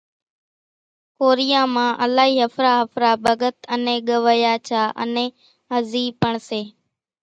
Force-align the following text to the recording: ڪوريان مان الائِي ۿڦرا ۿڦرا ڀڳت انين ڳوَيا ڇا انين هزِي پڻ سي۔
ڪوريان 1.17 1.67
مان 1.73 1.91
الائِي 2.03 2.31
ۿڦرا 2.45 2.73
ۿڦرا 2.89 3.11
ڀڳت 3.25 3.55
انين 3.73 3.99
ڳوَيا 4.07 4.53
ڇا 4.67 4.81
انين 5.01 5.29
هزِي 5.71 6.05
پڻ 6.21 6.33
سي۔ 6.47 6.61